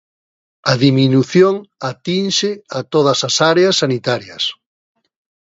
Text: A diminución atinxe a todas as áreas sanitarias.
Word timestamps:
A 0.71 0.73
diminución 0.85 1.53
atinxe 1.91 2.51
a 2.77 2.79
todas 2.93 3.19
as 3.29 3.35
áreas 3.51 3.75
sanitarias. 3.81 4.43